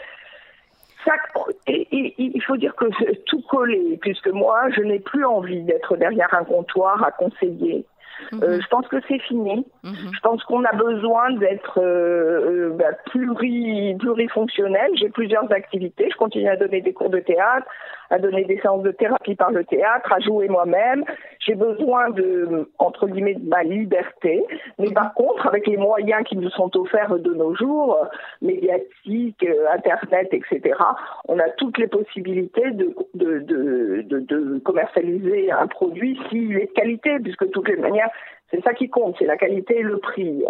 Il 1.67 2.43
faut 2.47 2.57
dire 2.57 2.75
que 2.77 2.87
tout 3.27 3.43
collé, 3.43 3.99
puisque 4.01 4.29
moi, 4.29 4.71
je 4.71 4.83
n'ai 4.83 4.99
plus 4.99 5.25
envie 5.25 5.63
d'être 5.63 5.97
derrière 5.97 6.33
un 6.35 6.45
comptoir 6.45 7.03
à 7.03 7.11
conseiller. 7.11 7.87
Euh, 8.33 8.57
mhm. 8.57 8.63
je 8.63 8.69
pense 8.69 8.87
que 8.89 8.97
c'est 9.09 9.19
fini. 9.21 9.67
Mhm. 9.85 9.95
Je 10.13 10.21
pense 10.21 10.43
qu'on 10.45 10.65
a 10.65 10.73
besoin 10.73 11.31
d'être 11.33 11.79
euh, 11.79 12.69
euh 12.69 12.71
bah, 12.71 12.93
plurifonctionnel. 13.07 14.91
J'ai 14.97 15.09
plusieurs 15.09 15.51
activités. 15.53 16.09
Je 16.11 16.17
continue 16.17 16.49
à 16.49 16.57
donner 16.57 16.81
des 16.81 16.93
cours 16.93 17.11
de 17.11 17.21
théâtre, 17.21 17.67
à 18.11 18.19
donner 18.19 18.45
des 18.45 18.59
séances 18.61 18.83
de 18.83 18.91
thérapie 18.91 19.35
par 19.35 19.51
le 19.51 19.65
théâtre, 19.65 20.13
à 20.13 20.21
jouer 20.21 20.49
moi-même. 20.49 21.05
J'ai 21.41 21.55
besoin 21.55 22.11
de, 22.11 22.71
entre 22.79 23.07
guillemets, 23.07 23.35
de 23.35 23.49
ma 23.49 23.63
liberté. 23.63 24.45
Mais 24.79 24.91
par 24.91 25.15
contre, 25.15 25.47
avec 25.47 25.67
les 25.67 25.77
moyens 25.77 26.25
qui 26.25 26.37
nous 26.37 26.51
sont 26.51 26.75
offerts 26.77 27.19
de 27.19 27.35
nos 27.35 27.55
jours, 27.55 27.99
médiatiques, 28.43 29.47
Internet, 29.73 30.29
etc., 30.33 30.75
on 31.27 31.39
a 31.39 31.49
toutes 31.57 31.79
les 31.79 31.87
possibilités 31.87 32.71
de, 32.71 32.95
de, 33.15 33.39
de, 33.41 34.03
de, 34.03 34.21
de 34.21 34.59
commercialiser 34.61 35.51
un 35.51 35.67
produit 35.67 36.19
s'il 36.29 36.57
est 36.57 36.67
de 36.67 36.73
qualité, 36.73 37.19
puisque 37.23 37.51
toutes 37.51 37.69
les 37.69 37.77
manières, 37.77 38.08
c'est 38.51 38.63
ça 38.63 38.75
qui 38.75 38.89
compte, 38.89 39.17
c'est 39.19 39.27
la 39.27 39.37
qualité 39.37 39.79
et 39.79 39.83
le 39.83 39.99
prix. 39.99 40.45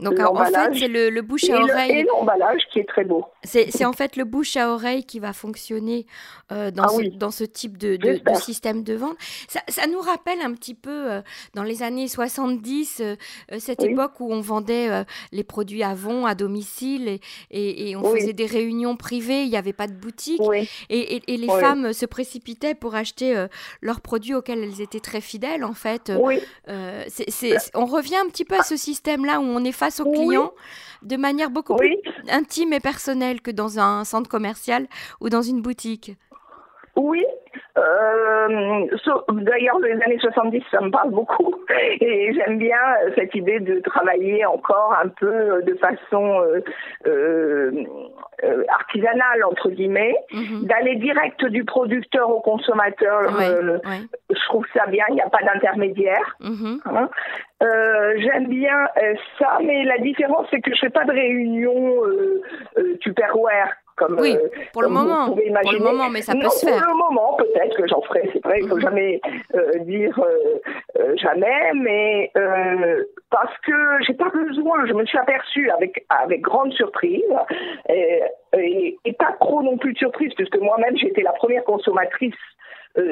Donc 0.00 0.18
en 0.18 0.34
fait, 0.44 0.52
c'est 0.74 0.88
le, 0.88 1.22
bouche 1.22 1.48
à 1.50 1.60
oreille. 1.60 1.98
et 1.98 2.02
l'emballage 2.02 2.62
qui 2.72 2.80
est 2.80 2.88
très 2.88 3.04
beau. 3.04 3.24
C'est 3.44 3.84
en 3.84 3.92
fait 3.92 4.16
le 4.16 4.24
bouche 4.24 4.56
à 4.56 4.70
oreille 4.70 5.04
qui 5.04 5.20
va 5.20 5.32
fonctionner 5.32 6.06
euh, 6.52 6.70
dans, 6.70 6.84
ah 6.84 6.88
ce, 6.88 7.16
dans 7.16 7.30
ce 7.30 7.44
type 7.44 7.78
de, 7.78 7.96
de, 7.96 8.20
système 8.34 8.82
de 8.82 8.94
vente. 8.94 9.16
Ça, 9.48 9.60
ça, 9.68 9.86
nous 9.86 10.00
rappelle 10.00 10.40
un 10.40 10.52
petit 10.52 10.74
peu 10.74 11.10
euh, 11.10 11.20
dans 11.54 11.62
les 11.62 11.82
années 11.82 12.08
70, 12.08 13.00
euh, 13.00 13.16
cette 13.58 13.82
époque 13.82 14.20
où 14.20 14.32
on 14.32 14.40
vendait 14.40 15.04
les 15.32 15.44
produits 15.44 15.82
Avon 15.82 16.26
à 16.26 16.34
domicile 16.34 17.08
et, 17.08 17.20
et, 17.50 17.90
et 17.90 17.96
on 17.96 18.04
faisait 18.14 18.32
des 18.32 18.46
réunions 18.46 18.96
privées, 18.96 19.42
il 19.42 19.50
n'y 19.50 19.56
avait 19.56 19.72
pas 19.72 19.86
de 19.86 19.92
boutique. 19.92 20.40
Et, 20.90 21.22
et, 21.32 21.36
les 21.36 21.48
femmes 21.48 21.92
se 21.92 22.06
précipitaient 22.06 22.74
pour 22.74 22.94
acheter 22.94 23.46
leurs 23.80 24.00
produits 24.00 24.34
auxquels 24.34 24.62
elles 24.62 24.80
étaient 24.80 25.00
très 25.00 25.20
fidèles 25.20 25.64
en 25.64 25.74
fait. 25.74 26.12
on 26.66 27.86
revient 27.86 28.16
un 28.16 28.28
petit 28.28 28.44
peu 28.44 28.58
à 28.58 28.62
ce 28.62 28.76
système-là 28.76 29.40
où 29.40 29.44
on 29.44 29.64
est 29.64 29.72
face 29.84 30.00
aux 30.00 30.10
clients 30.10 30.52
de 31.02 31.16
manière 31.16 31.50
beaucoup 31.50 31.76
plus 31.76 31.96
intime 32.28 32.72
et 32.72 32.80
personnelle 32.80 33.42
que 33.42 33.50
dans 33.50 33.78
un 33.78 34.04
centre 34.04 34.30
commercial 34.30 34.88
ou 35.20 35.28
dans 35.28 35.42
une 35.42 35.60
boutique? 35.60 36.16
Oui, 36.96 37.24
euh, 37.78 38.86
D'ailleurs, 39.30 39.78
les 39.80 40.00
années 40.02 40.18
70, 40.18 40.62
ça 40.70 40.80
me 40.80 40.90
parle 40.90 41.10
beaucoup. 41.10 41.54
Et 42.00 42.32
j'aime 42.34 42.58
bien 42.58 42.78
cette 43.14 43.34
idée 43.34 43.60
de 43.60 43.80
travailler 43.80 44.44
encore 44.46 44.96
un 45.02 45.08
peu 45.08 45.62
de 45.62 45.74
façon 45.74 46.40
euh, 46.40 46.60
euh, 47.06 47.72
euh 48.44 48.64
artisanale, 48.68 49.44
entre 49.44 49.70
guillemets, 49.70 50.14
mhm. 50.32 50.64
d'aller 50.66 50.96
direct 50.96 51.44
du 51.46 51.64
producteur 51.64 52.30
au 52.30 52.40
consommateur. 52.40 53.30
Je 54.30 54.44
trouve 54.46 54.64
ça 54.74 54.86
bien, 54.86 55.04
il 55.08 55.14
n'y 55.14 55.20
a 55.20 55.28
pas 55.28 55.42
d'intermédiaire. 55.42 56.36
Mhm. 56.40 56.80
Hein. 56.86 57.08
j'aime 58.18 58.48
bien 58.48 58.86
ça, 59.38 59.58
mais 59.64 59.84
la 59.84 59.98
différence, 59.98 60.46
c'est 60.50 60.60
que 60.60 60.74
je 60.74 60.80
fais 60.80 60.90
pas 60.90 61.04
de 61.04 61.12
réunion 61.12 62.04
euh, 62.78 62.98
Tupperware 63.00 63.74
comme, 63.96 64.18
oui, 64.18 64.36
euh, 64.36 64.48
pour 64.72 64.82
le 64.82 64.88
moment. 64.88 65.26
Pour 65.26 65.72
le 65.72 65.78
moment, 65.78 66.10
mais 66.10 66.22
ça 66.22 66.32
peut 66.32 66.48
se 66.48 66.66
faire. 66.66 66.82
Pour 66.82 66.92
le 66.92 66.98
moment, 66.98 67.34
peut-être 67.36 67.76
que 67.76 67.86
j'en 67.86 68.00
ferai. 68.02 68.28
C'est 68.32 68.42
vrai, 68.44 68.60
il 68.60 68.68
faut 68.68 68.76
mhm. 68.76 68.82
jamais 68.82 69.20
euh, 69.54 69.78
dire 69.80 70.18
euh, 70.18 71.16
jamais, 71.16 71.72
mais 71.74 72.32
parce 73.30 73.56
que 73.64 73.72
j'ai 74.06 74.14
pas 74.14 74.30
besoin. 74.30 74.86
Je 74.86 74.94
me 74.94 75.04
suis 75.06 75.18
aperçue 75.18 75.70
avec 75.70 76.04
avec 76.08 76.40
grande 76.40 76.72
surprise 76.72 77.22
et, 77.88 78.98
et, 79.04 79.12
pas 79.12 79.36
trop 79.40 79.62
non 79.62 79.76
plus 79.76 79.92
de 79.92 79.98
surprise, 79.98 80.32
puisque 80.34 80.56
moi-même 80.58 80.96
j'étais 80.96 81.22
la 81.22 81.32
première 81.32 81.64
consommatrice 81.64 82.34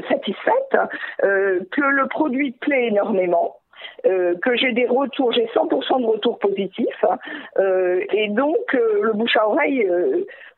satisfaite, 0.09 0.77
que 1.21 1.81
le 1.81 2.09
produit 2.09 2.53
plaît 2.53 2.89
énormément. 2.89 3.62
Euh, 4.07 4.35
que 4.43 4.57
j'ai 4.57 4.73
des 4.73 4.87
retours, 4.87 5.33
j'ai 5.33 5.47
100% 5.47 6.01
de 6.01 6.07
retours 6.07 6.39
positifs, 6.39 7.05
euh, 7.59 8.01
et 8.13 8.29
donc 8.29 8.75
euh, 8.75 9.01
le 9.03 9.13
bouche 9.13 9.37
à 9.37 9.49
oreille 9.49 9.89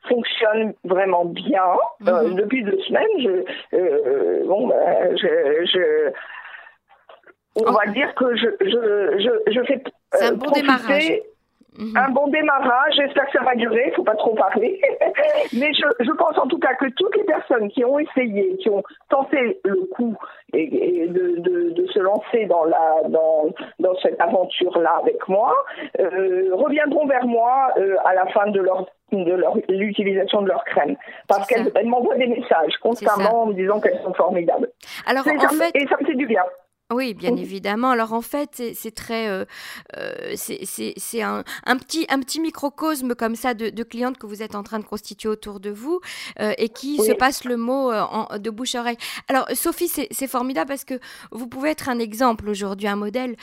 fonctionne 0.07 0.73
vraiment 0.83 1.25
bien. 1.25 1.61
Mhm. 2.01 2.35
depuis 2.35 2.63
deux 2.63 2.79
semaines, 2.81 3.45
je, 3.71 4.45
bon, 4.45 4.67
ben, 4.67 5.15
je, 5.17 5.65
je, 5.65 6.11
on 7.55 7.71
va 7.71 7.85
dire 7.87 8.13
que 8.15 8.35
je, 8.35 8.47
je, 8.61 9.17
je, 9.19 9.51
je 9.51 9.63
fais 9.63 9.83
C'est 10.13 10.25
un 10.25 10.33
bon 10.33 10.51
démarrage. 10.51 11.21
Mhm. 11.77 11.97
Un 11.97 12.09
bon 12.09 12.27
démarrage, 12.27 12.93
j'espère 12.95 13.25
que 13.25 13.37
ça 13.37 13.43
va 13.43 13.55
durer, 13.55 13.83
il 13.87 13.89
ne 13.89 13.95
faut 13.95 14.03
pas 14.03 14.15
trop 14.15 14.33
parler. 14.33 14.79
Mais 15.53 15.73
je, 15.73 15.85
je, 15.99 16.11
pense 16.11 16.37
en 16.37 16.47
tout 16.47 16.59
cas 16.59 16.73
que 16.75 16.85
toutes 16.95 17.15
les 17.15 17.23
personnes 17.23 17.69
qui 17.69 17.83
ont 17.83 17.99
essayé, 17.99 18.55
qui 18.57 18.69
ont 18.69 18.83
tenté 19.09 19.59
le 19.63 19.75
coup 19.91 20.15
et, 20.53 21.07
de, 21.07 21.39
de, 21.39 21.71
de, 21.71 21.87
se 21.87 21.99
lancer 21.99 22.45
dans, 22.45 22.63
la, 22.63 23.09
dans, 23.09 23.49
dans 23.79 23.95
cette 24.01 24.19
aventure-là 24.21 24.99
avec 25.01 25.27
moi, 25.27 25.53
euh, 25.99 26.49
reviendront 26.53 27.07
vers 27.07 27.25
moi 27.25 27.71
euh, 27.77 27.95
à 28.05 28.13
la 28.13 28.25
fin 28.27 28.47
de 28.47 28.61
leur 28.61 28.85
de 29.11 29.33
leur 29.33 29.55
l'utilisation 29.69 30.41
de 30.41 30.47
leur 30.47 30.63
crème 30.65 30.95
parce 31.27 31.47
qu'elles 31.47 31.71
m'envoient 31.85 32.15
des 32.15 32.27
messages 32.27 32.75
constamment 32.81 33.43
en 33.43 33.45
me 33.47 33.53
disant 33.53 33.79
qu'elles 33.79 34.01
sont 34.03 34.13
formidables. 34.13 34.69
Alors 35.05 35.25
en 35.27 35.47
fait... 35.49 35.71
et 35.75 35.87
ça 35.87 35.95
me 36.01 36.05
fait 36.05 36.15
du 36.15 36.25
bien. 36.25 36.43
Oui, 36.93 37.15
bien 37.15 37.35
évidemment. 37.35 37.89
Alors 37.89 38.13
en 38.13 38.21
fait, 38.21 38.61
c'est 38.75 38.93
très, 38.93 39.27
euh, 39.27 39.43
euh, 39.97 40.35
c'est 40.35 41.21
un, 41.23 41.43
un, 41.65 41.77
petit, 41.77 42.05
un 42.09 42.19
petit 42.19 42.39
microcosme 42.39 43.15
comme 43.15 43.35
ça 43.35 43.55
de, 43.55 43.71
de, 43.71 43.83
clientes 43.83 44.19
que 44.19 44.27
vous 44.27 44.43
êtes 44.43 44.53
en 44.53 44.61
train 44.61 44.77
de 44.77 44.83
constituer 44.83 45.27
autour 45.27 45.59
de 45.59 45.71
vous 45.71 45.99
euh, 46.39 46.53
et 46.59 46.69
qui 46.69 46.97
se 46.97 47.11
passe 47.11 47.43
le 47.43 47.57
mot 47.57 47.91
en, 47.91 48.37
de 48.37 48.49
bouche 48.51 48.75
à 48.75 48.81
oreille. 48.81 48.97
Alors 49.27 49.47
Sophie, 49.55 49.87
c'est 49.87 50.27
formidable 50.27 50.67
parce 50.67 50.83
que 50.83 50.99
vous 51.31 51.47
pouvez 51.47 51.71
être 51.71 51.89
un 51.89 51.97
exemple 51.97 52.47
aujourd'hui, 52.47 52.87
un 52.87 52.95
modèle 52.95 53.35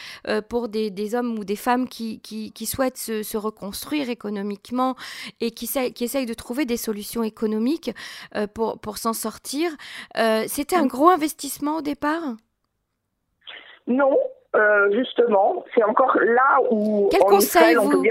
pour 0.49 0.69
des, 0.69 0.91
des, 0.91 1.17
hommes 1.17 1.37
ou 1.37 1.45
des 1.45 1.57
femmes 1.57 1.89
qui, 1.89 2.21
qui, 2.21 2.53
qui 2.53 2.65
souhaitent 2.65 2.97
se, 2.97 3.25
se, 3.25 3.37
reconstruire 3.37 4.09
économiquement 4.09 4.95
et 5.41 5.51
qui, 5.51 5.69
qui 5.93 6.05
essayent 6.05 6.27
de 6.27 6.35
trouver 6.35 6.65
des 6.65 6.77
solutions 6.77 7.25
économiques 7.25 7.91
pour, 8.55 8.79
pour 8.79 8.99
s'en 8.99 9.15
sortir. 9.15 9.77
C'était 10.47 10.77
un 10.77 10.87
gros 10.87 11.09
investissement 11.09 11.79
au 11.79 11.83
départ? 11.83 12.37
Non, 13.87 14.19
euh, 14.55 14.91
justement, 14.93 15.65
c'est 15.75 15.83
encore 15.83 16.17
là 16.21 16.59
où 16.71 17.09
quel 17.11 17.21
conseil 17.21 17.75
vous, 17.77 18.05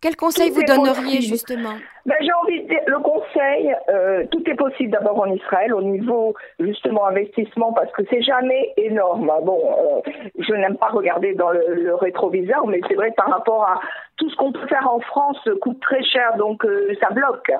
quel 0.00 0.16
conseil 0.16 0.50
vous 0.50 0.62
donneriez 0.62 1.22
justement? 1.22 1.76
Ben, 2.06 2.16
J'ai 2.20 2.32
envie 2.32 2.62
de 2.62 2.68
dire, 2.68 2.80
le 2.86 2.98
conseil, 2.98 3.74
euh, 3.88 4.24
tout 4.30 4.42
est 4.48 4.54
possible 4.54 4.90
d'abord 4.90 5.20
en 5.20 5.26
Israël 5.26 5.74
au 5.74 5.82
niveau 5.82 6.34
justement 6.60 7.06
investissement 7.06 7.72
parce 7.72 7.90
que 7.92 8.02
c'est 8.10 8.22
jamais 8.22 8.72
énorme. 8.76 9.30
Bon, 9.42 9.60
euh, 9.60 10.10
je 10.38 10.54
n'aime 10.54 10.76
pas 10.76 10.88
regarder 10.88 11.34
dans 11.34 11.50
le, 11.50 11.74
le 11.74 11.94
rétroviseur, 11.94 12.66
mais 12.66 12.80
c'est 12.88 12.94
vrai 12.94 13.10
que 13.10 13.16
par 13.16 13.30
rapport 13.30 13.64
à 13.64 13.80
tout 14.16 14.30
ce 14.30 14.36
qu'on 14.36 14.52
peut 14.52 14.66
faire 14.68 14.88
en 14.88 15.00
France 15.00 15.38
coûte 15.60 15.80
très 15.80 16.02
cher, 16.04 16.36
donc 16.36 16.64
euh, 16.64 16.94
ça 17.00 17.10
bloque. 17.10 17.50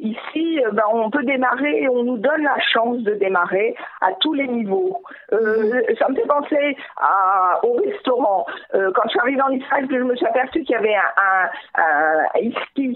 Ici, 0.00 0.60
euh, 0.64 0.70
ben, 0.72 0.84
on 0.92 1.10
peut 1.10 1.24
démarrer 1.24 1.82
et 1.82 1.88
on 1.88 2.02
nous 2.02 2.18
donne 2.18 2.42
la 2.42 2.58
chance 2.60 2.98
de 2.98 3.14
démarrer 3.14 3.74
à 4.00 4.12
tous 4.20 4.34
les 4.34 4.46
niveaux. 4.46 5.02
Euh, 5.32 5.82
ça 5.98 6.08
me 6.08 6.14
fait 6.14 6.26
penser 6.26 6.76
à, 6.96 7.60
au 7.64 7.74
restaurant. 7.74 8.46
quand 8.72 9.02
je 9.04 9.10
suis 9.10 9.20
arrivée 9.20 9.42
en 9.42 9.50
Israël, 9.50 9.86
je 9.90 9.96
me 9.96 10.16
suis 10.16 10.26
aperçue 10.26 10.62
qu'il 10.62 10.74
y 10.74 10.78
avait 10.78 10.94
un, 10.94 11.00
un, 11.16 11.82
un 11.82 12.22
euh, 12.42 12.92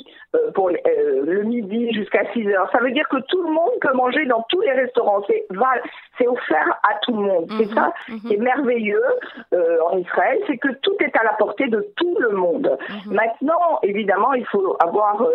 pour 0.54 0.70
le 0.70 1.42
midi 1.42 1.92
jusqu'à 1.92 2.30
6 2.32 2.48
heures. 2.48 2.68
Ça 2.72 2.78
veut 2.78 2.90
dire 2.90 3.08
que 3.08 3.18
tout 3.28 3.42
le 3.42 3.50
monde 3.50 3.72
peut 3.80 3.92
manger 3.94 4.24
dans 4.26 4.44
tous 4.48 4.60
les 4.60 4.72
restaurants. 4.72 5.22
C'est 5.26 6.28
offert 6.28 6.78
à 6.82 6.94
tout 7.02 7.12
le 7.12 7.22
monde. 7.22 7.46
C'est 7.58 7.66
mhm, 7.66 7.74
ça 7.74 7.92
mhm. 8.08 8.20
qui 8.20 8.34
est 8.34 8.38
merveilleux 8.38 9.04
en 9.52 9.98
Israël, 9.98 10.38
c'est 10.46 10.58
que 10.58 10.72
tout 10.82 10.96
est 11.00 11.16
à 11.16 11.24
la 11.24 11.32
portée 11.34 11.68
de 11.68 11.86
tout 11.96 12.16
le 12.18 12.30
monde. 12.30 12.78
Mhm. 13.06 13.14
Maintenant, 13.14 13.78
évidemment, 13.82 14.32
il 14.34 14.46
faut 14.46 14.76
avoir 14.80 15.26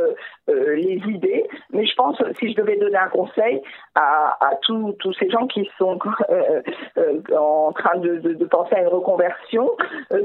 les 0.47 1.01
idées, 1.07 1.47
mais 1.71 1.85
je 1.85 1.95
pense, 1.95 2.21
si 2.39 2.51
je 2.51 2.55
devais 2.55 2.77
donner 2.77 2.97
un 2.97 3.09
conseil 3.09 3.61
à, 3.95 4.37
tous 4.63 5.13
ces 5.19 5.29
gens 5.29 5.47
qui 5.47 5.69
sont 5.77 5.97
en 7.35 7.71
train 7.73 7.97
de, 7.97 8.17
de, 8.17 8.45
penser 8.45 8.75
à 8.75 8.81
une 8.81 8.87
reconversion, 8.87 9.69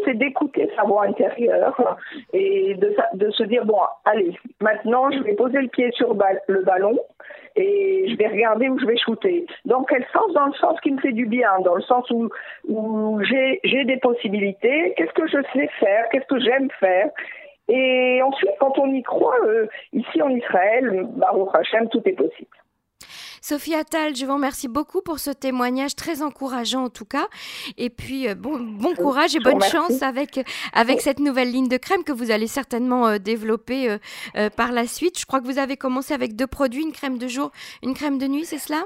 c'est 0.05 0.15
d'écouter 0.15 0.71
sa 0.77 0.83
voix 0.83 1.05
intérieure 1.05 1.97
et 2.33 2.75
de, 2.75 2.95
de 3.15 3.31
se 3.31 3.43
dire, 3.45 3.65
bon, 3.65 3.79
allez, 4.05 4.39
maintenant 4.67 5.11
je 5.11 5.23
vais 5.23 5.35
poser 5.35 5.61
le 5.61 5.69
pied 5.69 5.91
sur 5.93 6.15
le 6.49 6.63
ballon 6.63 6.99
et 7.55 8.07
je 8.09 8.17
vais 8.17 8.27
regarder 8.27 8.69
où 8.69 8.79
je 8.79 8.87
vais 8.87 8.99
shooter. 8.99 9.47
Dans 9.65 9.85
quel 9.85 10.05
sens? 10.13 10.33
Dans 10.35 10.47
le 10.47 10.53
sens 10.55 10.79
qui 10.81 10.91
me 10.91 11.01
fait 11.01 11.13
du 11.13 11.27
bien, 11.27 11.51
dans 11.65 11.77
le 11.77 11.83
sens 11.83 12.05
où, 12.11 12.29
j'ai 13.23 13.85
des 13.85 13.97
possibilités, 13.99 14.95
qu'est-ce 14.97 15.13
que 15.13 15.27
je 15.27 15.39
sais 15.53 15.69
faire, 15.81 16.09
qu'est-ce 16.11 16.27
que 16.27 16.41
j'aime 16.41 16.69
faire? 16.81 17.09
Et 17.69 18.21
ensuite, 18.23 18.51
quand 18.61 18.79
on 18.79 18.93
y 18.93 19.03
croit, 19.03 19.39
euh, 19.45 19.67
ici 19.93 20.23
en 20.23 20.29
Israël, 20.29 21.07
Baruch 21.17 21.49
Hashem, 21.53 21.89
tout 21.89 22.03
est 22.07 22.13
possible. 22.13 22.57
Sophie 23.49 23.77
Attal, 23.77 24.17
je 24.17 24.27
vous 24.27 24.35
remercie 24.35 24.67
beaucoup 24.67 25.03
pour 25.03 25.21
ce 25.21 25.31
témoignage 25.31 25.95
très 25.95 26.21
encourageant 26.21 26.87
en 26.87 26.91
tout 26.91 27.05
cas. 27.05 27.29
Et 27.79 27.91
puis, 27.91 28.27
euh, 28.27 28.35
bon, 28.35 28.59
bon 28.59 28.93
courage 28.97 29.37
et 29.37 29.39
bonne 29.39 29.63
chance 29.63 30.03
avec, 30.03 30.45
avec 30.73 31.01
cette 31.01 31.21
nouvelle 31.21 31.53
ligne 31.53 31.69
de 31.69 31.77
crème 31.77 32.03
que 32.03 32.11
vous 32.11 32.33
allez 32.33 32.49
certainement 32.49 33.07
euh, 33.07 33.19
développer 33.19 33.99
euh, 34.35 34.51
par 34.51 34.73
la 34.73 34.89
suite. 34.89 35.21
Je 35.21 35.27
crois 35.27 35.41
que 35.41 35.47
vous 35.47 35.61
avez 35.61 35.77
commencé 35.77 36.13
avec 36.13 36.35
deux 36.35 36.49
produits, 36.49 36.83
une 36.83 36.91
crème 36.91 37.19
de 37.19 37.29
jour, 37.29 37.53
une 37.85 37.95
crème 37.95 38.19
de 38.19 38.27
nuit, 38.27 38.45
c'est 38.45 38.59
cela? 38.59 38.85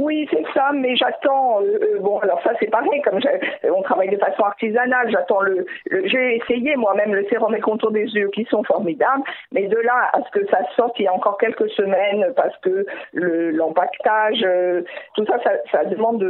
Oui, 0.00 0.26
c'est 0.30 0.44
ça, 0.54 0.70
mais 0.72 0.96
j'attends. 0.96 1.60
Euh, 1.60 1.78
euh, 1.82 1.98
bon, 2.00 2.18
alors 2.20 2.40
ça 2.42 2.52
c'est 2.58 2.70
pareil, 2.70 3.02
comme 3.02 3.20
on 3.64 3.82
travaille 3.82 4.08
de 4.08 4.16
façon 4.16 4.44
artisanale, 4.44 5.10
j'attends 5.10 5.40
le. 5.40 5.66
J'ai 6.04 6.36
essayé 6.36 6.74
moi-même 6.76 7.14
le 7.14 7.26
sérum 7.28 7.54
et 7.54 7.60
contour 7.60 7.90
des 7.90 8.06
yeux 8.06 8.30
qui 8.32 8.46
sont 8.46 8.64
formidables, 8.64 9.22
mais 9.52 9.68
de 9.68 9.76
là 9.76 10.08
à 10.14 10.22
ce 10.22 10.30
que 10.30 10.46
ça 10.46 10.60
sorte, 10.74 10.98
il 10.98 11.04
y 11.04 11.06
a 11.06 11.12
encore 11.12 11.36
quelques 11.36 11.68
semaines 11.72 12.32
parce 12.34 12.56
que 12.62 12.86
l'empaquetage, 13.12 14.42
euh, 14.42 14.80
tout 15.16 15.26
ça, 15.26 15.36
ça, 15.70 15.84
demande 15.84 16.24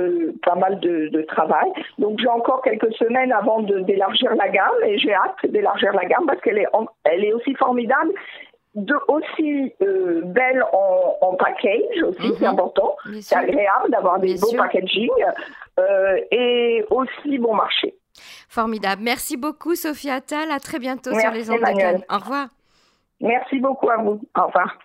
pas 0.45 0.57
mal 0.57 0.81
de, 0.81 1.23
travail. 1.29 1.71
Donc 1.99 2.19
j'ai 2.19 2.29
encore 2.29 2.63
quelques 2.63 2.93
semaines 2.95 3.31
avant 3.31 3.61
d'élargir 3.61 4.35
la 4.35 4.49
gamme 4.49 4.83
et 4.85 4.99
j'ai 4.99 5.15
hâte 5.15 5.37
d'élargir 5.45 5.93
la 5.93 6.07
gamme 6.07 6.27
parce 6.27 6.41
qu'elle 6.41 6.59
est, 6.59 6.67
elle 7.05 7.25
est 7.25 7.33
aussi 7.33 7.55
formidable 7.55 8.11
de, 8.75 8.95
aussi 9.09 9.73
euh, 9.83 10.23
belle 10.25 10.65
en, 10.73 11.35
package 11.35 12.03
aussi, 12.05 12.33
c'est 12.39 12.45
mhm. 12.45 12.53
important. 12.53 12.97
C'est 13.21 13.37
agréable 13.37 13.91
d'avoir 13.91 14.19
des 14.19 14.35
beaux 14.37 14.53
packaging 14.57 15.11
euh, 15.79 16.19
et 16.31 16.85
aussi 16.91 17.39
bon 17.39 17.55
marché. 17.55 17.95
Formidable. 18.49 19.03
Merci 19.03 19.37
beaucoup 19.37 19.75
Sophie 19.75 20.11
Attal. 20.11 20.51
À 20.51 20.59
très 20.61 20.79
bientôt 20.79 21.19
sur 21.19 21.31
les 21.31 21.51
ondes 21.51 21.61
Au 22.11 22.19
revoir. 22.19 22.49
Merci 23.21 23.59
beaucoup 23.59 23.91
à 23.91 23.97
vous. 23.97 24.21
Au 24.37 24.47
revoir. 24.47 24.79